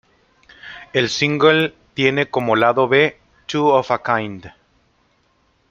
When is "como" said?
2.27-2.55